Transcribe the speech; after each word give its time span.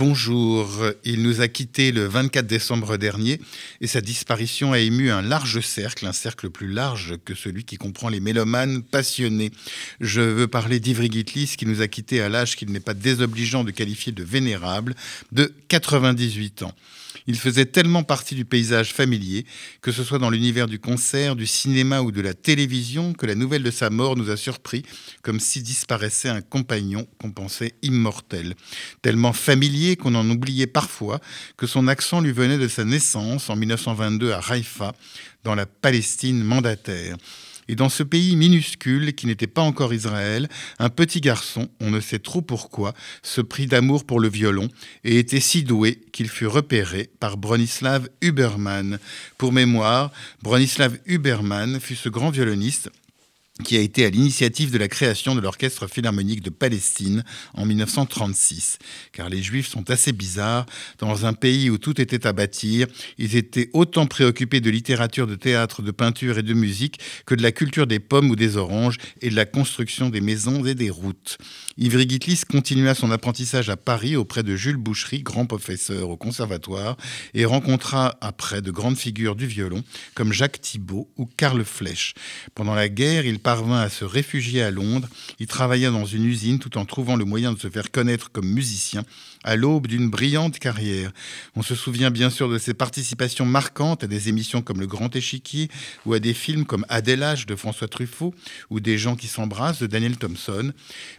Bonjour, 0.00 0.66
il 1.04 1.22
nous 1.22 1.42
a 1.42 1.48
quittés 1.48 1.92
le 1.92 2.06
24 2.06 2.46
décembre 2.46 2.96
dernier 2.96 3.38
et 3.82 3.86
sa 3.86 4.00
disparition 4.00 4.72
a 4.72 4.78
ému 4.78 5.10
un 5.10 5.20
large 5.20 5.60
cercle, 5.60 6.06
un 6.06 6.14
cercle 6.14 6.48
plus 6.48 6.68
large 6.68 7.18
que 7.26 7.34
celui 7.34 7.64
qui 7.64 7.76
comprend 7.76 8.08
les 8.08 8.18
mélomanes 8.18 8.82
passionnés. 8.82 9.50
Je 10.00 10.22
veux 10.22 10.48
parler 10.48 10.80
d'Ivry 10.80 11.10
Gitlis 11.12 11.54
qui 11.58 11.66
nous 11.66 11.82
a 11.82 11.86
quittés 11.86 12.22
à 12.22 12.30
l'âge 12.30 12.56
qu'il 12.56 12.72
n'est 12.72 12.80
pas 12.80 12.94
désobligeant 12.94 13.62
de 13.62 13.72
qualifier 13.72 14.10
de 14.10 14.24
vénérable, 14.24 14.94
de 15.32 15.52
98 15.68 16.62
ans. 16.62 16.72
Il 17.26 17.38
faisait 17.38 17.66
tellement 17.66 18.02
partie 18.02 18.34
du 18.34 18.44
paysage 18.44 18.92
familier, 18.92 19.44
que 19.82 19.92
ce 19.92 20.04
soit 20.04 20.18
dans 20.18 20.30
l'univers 20.30 20.66
du 20.66 20.78
concert, 20.78 21.36
du 21.36 21.46
cinéma 21.46 22.00
ou 22.02 22.12
de 22.12 22.20
la 22.20 22.34
télévision, 22.34 23.12
que 23.12 23.26
la 23.26 23.34
nouvelle 23.34 23.62
de 23.62 23.70
sa 23.70 23.90
mort 23.90 24.16
nous 24.16 24.30
a 24.30 24.36
surpris, 24.36 24.84
comme 25.22 25.40
si 25.40 25.62
disparaissait 25.62 26.28
un 26.28 26.40
compagnon 26.40 27.06
qu'on 27.20 27.30
pensait 27.30 27.74
immortel. 27.82 28.54
Tellement 29.02 29.32
familier 29.32 29.96
qu'on 29.96 30.14
en 30.14 30.28
oubliait 30.30 30.66
parfois 30.66 31.20
que 31.56 31.66
son 31.66 31.88
accent 31.88 32.20
lui 32.20 32.32
venait 32.32 32.58
de 32.58 32.68
sa 32.68 32.84
naissance 32.84 33.50
en 33.50 33.56
1922 33.56 34.32
à 34.32 34.40
Haïfa, 34.48 34.94
dans 35.44 35.54
la 35.54 35.66
Palestine 35.66 36.42
mandataire. 36.42 37.16
Et 37.70 37.76
dans 37.76 37.88
ce 37.88 38.02
pays 38.02 38.34
minuscule 38.34 39.14
qui 39.14 39.28
n'était 39.28 39.46
pas 39.46 39.62
encore 39.62 39.94
Israël, 39.94 40.48
un 40.80 40.88
petit 40.88 41.20
garçon, 41.20 41.68
on 41.78 41.92
ne 41.92 42.00
sait 42.00 42.18
trop 42.18 42.42
pourquoi, 42.42 42.94
se 43.22 43.40
prit 43.40 43.66
d'amour 43.66 44.04
pour 44.04 44.18
le 44.18 44.28
violon 44.28 44.68
et 45.04 45.20
était 45.20 45.38
si 45.38 45.62
doué 45.62 46.00
qu'il 46.10 46.28
fut 46.28 46.48
repéré 46.48 47.10
par 47.20 47.36
Bronislav 47.36 48.08
Huberman. 48.22 48.98
Pour 49.38 49.52
mémoire, 49.52 50.10
Bronislav 50.42 50.98
Huberman 51.06 51.78
fut 51.78 51.94
ce 51.94 52.08
grand 52.08 52.30
violoniste 52.30 52.90
qui 53.62 53.76
a 53.76 53.80
été 53.80 54.04
à 54.04 54.10
l'initiative 54.10 54.70
de 54.70 54.78
la 54.78 54.88
création 54.88 55.34
de 55.34 55.40
l'Orchestre 55.40 55.86
philharmonique 55.86 56.42
de 56.42 56.50
Palestine 56.50 57.24
en 57.54 57.64
1936. 57.66 58.78
Car 59.12 59.28
les 59.28 59.42
Juifs 59.42 59.68
sont 59.68 59.90
assez 59.90 60.12
bizarres. 60.12 60.66
Dans 60.98 61.26
un 61.26 61.32
pays 61.32 61.70
où 61.70 61.78
tout 61.78 62.00
était 62.00 62.26
à 62.26 62.32
bâtir, 62.32 62.86
ils 63.18 63.36
étaient 63.36 63.70
autant 63.72 64.06
préoccupés 64.06 64.60
de 64.60 64.70
littérature, 64.70 65.26
de 65.26 65.34
théâtre, 65.34 65.82
de 65.82 65.90
peinture 65.90 66.38
et 66.38 66.42
de 66.42 66.54
musique 66.54 67.00
que 67.26 67.34
de 67.34 67.42
la 67.42 67.52
culture 67.52 67.86
des 67.86 68.00
pommes 68.00 68.30
ou 68.30 68.36
des 68.36 68.56
oranges 68.56 68.98
et 69.20 69.30
de 69.30 69.36
la 69.36 69.44
construction 69.44 70.10
des 70.10 70.20
maisons 70.20 70.64
et 70.64 70.74
des 70.74 70.90
routes. 70.90 71.38
Ivry 71.78 72.08
Gitlis 72.08 72.42
continua 72.48 72.94
son 72.94 73.10
apprentissage 73.10 73.70
à 73.70 73.76
Paris 73.76 74.16
auprès 74.16 74.42
de 74.42 74.56
Jules 74.56 74.76
Boucherie, 74.76 75.22
grand 75.22 75.46
professeur 75.46 76.10
au 76.10 76.16
conservatoire, 76.16 76.96
et 77.34 77.44
rencontra 77.44 78.16
après 78.20 78.62
de 78.62 78.70
grandes 78.70 78.98
figures 78.98 79.36
du 79.36 79.46
violon 79.46 79.82
comme 80.14 80.32
Jacques 80.32 80.60
Thibault 80.60 81.08
ou 81.16 81.26
Karl 81.26 81.64
Flech. 81.64 82.14
Pendant 82.54 82.74
la 82.74 82.88
guerre, 82.88 83.26
il 83.26 83.38
parvint 83.50 83.80
à 83.80 83.88
se 83.88 84.04
réfugier 84.04 84.62
à 84.62 84.70
Londres. 84.70 85.08
Il 85.40 85.48
travailla 85.48 85.90
dans 85.90 86.04
une 86.04 86.24
usine 86.24 86.60
tout 86.60 86.78
en 86.78 86.84
trouvant 86.84 87.16
le 87.16 87.24
moyen 87.24 87.52
de 87.52 87.58
se 87.58 87.68
faire 87.68 87.90
connaître 87.90 88.30
comme 88.30 88.46
musicien 88.46 89.02
à 89.42 89.56
l'aube 89.56 89.88
d'une 89.88 90.08
brillante 90.08 90.60
carrière. 90.60 91.10
On 91.56 91.62
se 91.62 91.74
souvient 91.74 92.12
bien 92.12 92.30
sûr 92.30 92.48
de 92.48 92.58
ses 92.58 92.74
participations 92.74 93.46
marquantes 93.46 94.04
à 94.04 94.06
des 94.06 94.28
émissions 94.28 94.62
comme 94.62 94.78
Le 94.78 94.86
Grand 94.86 95.16
Échiquier 95.16 95.68
ou 96.06 96.12
à 96.12 96.20
des 96.20 96.34
films 96.34 96.64
comme 96.64 96.86
Adélage 96.88 97.46
de 97.46 97.56
François 97.56 97.88
Truffaut 97.88 98.34
ou 98.68 98.78
Des 98.78 98.98
gens 98.98 99.16
qui 99.16 99.26
s'embrassent 99.26 99.80
de 99.80 99.88
Daniel 99.88 100.16
Thompson. 100.16 100.72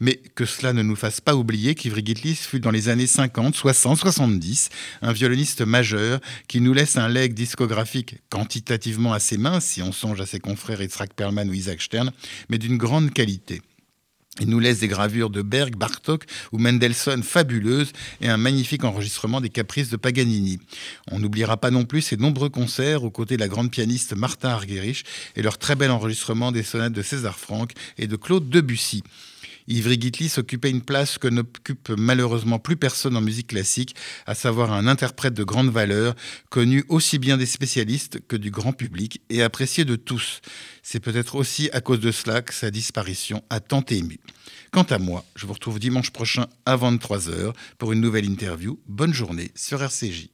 Mais 0.00 0.16
que 0.34 0.46
cela 0.46 0.72
ne 0.72 0.82
nous 0.82 0.96
fasse 0.96 1.20
pas 1.20 1.36
oublier 1.36 1.76
qu'Ivry 1.76 2.04
Gitlis 2.04 2.34
fut 2.34 2.58
dans 2.58 2.72
les 2.72 2.88
années 2.88 3.06
50, 3.06 3.54
60, 3.54 3.98
70 3.98 4.70
un 5.02 5.12
violoniste 5.12 5.60
majeur 5.60 6.18
qui 6.48 6.60
nous 6.60 6.72
laisse 6.72 6.96
un 6.96 7.08
leg 7.08 7.34
discographique 7.34 8.16
quantitativement 8.30 9.12
assez 9.12 9.36
mince 9.36 9.66
si 9.66 9.82
on 9.82 9.92
songe 9.92 10.20
à 10.20 10.26
ses 10.26 10.40
confrères 10.40 10.80
Yitzhak 10.80 11.14
Perlman 11.14 11.48
ou 11.48 11.52
Isaac 11.52 11.80
Stern, 11.82 12.10
mais 12.48 12.58
d'une 12.58 12.76
grande 12.76 13.12
qualité. 13.12 13.62
Il 14.40 14.50
nous 14.50 14.58
laisse 14.58 14.80
des 14.80 14.88
gravures 14.88 15.30
de 15.30 15.40
Berg, 15.40 15.76
Bartok 15.76 16.24
ou 16.52 16.58
Mendelssohn 16.58 17.22
fabuleuses 17.22 17.92
et 18.20 18.28
un 18.28 18.36
magnifique 18.36 18.84
enregistrement 18.84 19.40
des 19.40 19.48
caprices 19.48 19.88
de 19.88 19.96
Paganini. 19.96 20.58
On 21.10 21.18
n'oubliera 21.18 21.56
pas 21.56 21.70
non 21.70 21.86
plus 21.86 22.02
ses 22.02 22.18
nombreux 22.18 22.50
concerts 22.50 23.04
aux 23.04 23.10
côtés 23.10 23.36
de 23.36 23.40
la 23.40 23.48
grande 23.48 23.70
pianiste 23.70 24.14
Martha 24.14 24.52
Argerich 24.52 25.04
et 25.36 25.42
leur 25.42 25.56
très 25.56 25.74
bel 25.74 25.90
enregistrement 25.90 26.52
des 26.52 26.62
sonates 26.62 26.92
de 26.92 27.02
César 27.02 27.38
Franck 27.38 27.72
et 27.96 28.06
de 28.06 28.16
Claude 28.16 28.50
Debussy. 28.50 29.02
Ivry 29.68 30.00
Gitlis 30.00 30.34
occupait 30.36 30.70
une 30.70 30.82
place 30.82 31.18
que 31.18 31.28
n'occupe 31.28 31.90
malheureusement 31.96 32.58
plus 32.58 32.76
personne 32.76 33.16
en 33.16 33.20
musique 33.20 33.48
classique, 33.48 33.96
à 34.26 34.34
savoir 34.34 34.72
un 34.72 34.86
interprète 34.86 35.34
de 35.34 35.44
grande 35.44 35.70
valeur, 35.70 36.14
connu 36.50 36.84
aussi 36.88 37.18
bien 37.18 37.36
des 37.36 37.46
spécialistes 37.46 38.20
que 38.28 38.36
du 38.36 38.50
grand 38.50 38.72
public 38.72 39.20
et 39.30 39.42
apprécié 39.42 39.84
de 39.84 39.96
tous. 39.96 40.40
C'est 40.82 41.00
peut-être 41.00 41.34
aussi 41.34 41.68
à 41.72 41.80
cause 41.80 42.00
de 42.00 42.12
cela 42.12 42.42
que 42.42 42.54
sa 42.54 42.70
disparition 42.70 43.42
a 43.50 43.60
tant 43.60 43.84
ému. 43.88 44.20
Quant 44.70 44.82
à 44.84 44.98
moi, 44.98 45.24
je 45.34 45.46
vous 45.46 45.52
retrouve 45.52 45.78
dimanche 45.78 46.10
prochain 46.10 46.46
à 46.64 46.76
23h 46.76 47.52
pour 47.78 47.92
une 47.92 48.00
nouvelle 48.00 48.26
interview. 48.26 48.78
Bonne 48.86 49.14
journée 49.14 49.50
sur 49.54 49.82
RCJ. 49.82 50.28